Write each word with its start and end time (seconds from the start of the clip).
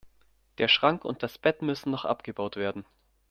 Der 0.57 0.67
Schrank 0.67 1.05
und 1.05 1.21
das 1.21 1.37
Bett 1.37 1.61
müssen 1.61 1.91
noch 1.91 2.05
abgebaut 2.05 2.55
werden. 2.55 2.85